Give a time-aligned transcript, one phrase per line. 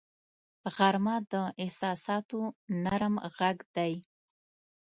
[0.75, 2.39] غرمه د احساساتو
[2.83, 3.93] نرم غږ دی